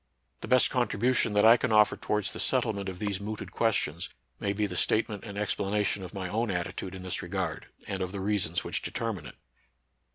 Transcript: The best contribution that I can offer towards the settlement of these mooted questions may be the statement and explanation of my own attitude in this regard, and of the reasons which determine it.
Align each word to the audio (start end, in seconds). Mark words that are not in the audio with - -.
The 0.39 0.47
best 0.47 0.71
contribution 0.71 1.33
that 1.33 1.45
I 1.45 1.57
can 1.57 1.71
offer 1.71 1.95
towards 1.95 2.33
the 2.33 2.39
settlement 2.39 2.89
of 2.89 2.97
these 2.97 3.21
mooted 3.21 3.51
questions 3.51 4.09
may 4.39 4.51
be 4.51 4.65
the 4.65 4.75
statement 4.75 5.23
and 5.23 5.37
explanation 5.37 6.01
of 6.01 6.11
my 6.11 6.27
own 6.27 6.49
attitude 6.49 6.95
in 6.95 7.03
this 7.03 7.21
regard, 7.21 7.67
and 7.87 8.01
of 8.01 8.11
the 8.11 8.19
reasons 8.19 8.63
which 8.63 8.81
determine 8.81 9.27
it. 9.27 9.35